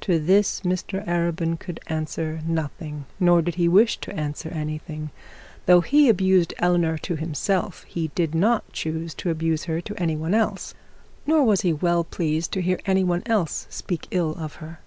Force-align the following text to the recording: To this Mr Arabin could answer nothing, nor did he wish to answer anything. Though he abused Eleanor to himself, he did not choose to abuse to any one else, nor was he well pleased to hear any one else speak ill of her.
To 0.00 0.18
this 0.18 0.62
Mr 0.62 1.04
Arabin 1.06 1.60
could 1.60 1.78
answer 1.88 2.40
nothing, 2.46 3.04
nor 3.20 3.42
did 3.42 3.56
he 3.56 3.68
wish 3.68 3.98
to 3.98 4.16
answer 4.16 4.48
anything. 4.48 5.10
Though 5.66 5.82
he 5.82 6.08
abused 6.08 6.54
Eleanor 6.56 6.96
to 6.96 7.16
himself, 7.16 7.82
he 7.86 8.08
did 8.14 8.34
not 8.34 8.72
choose 8.72 9.12
to 9.16 9.28
abuse 9.28 9.64
to 9.66 9.94
any 9.98 10.16
one 10.16 10.32
else, 10.32 10.72
nor 11.26 11.44
was 11.44 11.60
he 11.60 11.72
well 11.74 12.02
pleased 12.02 12.50
to 12.52 12.62
hear 12.62 12.80
any 12.86 13.04
one 13.04 13.22
else 13.26 13.66
speak 13.68 14.08
ill 14.10 14.30
of 14.36 14.54
her. 14.54 14.78